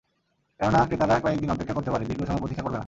[0.59, 2.79] কেননা ক্রেতারা কয়েক দিন অপেক্ষা করতে পারে, দীর্ঘ সময় প্রতীক্ষা করবে না।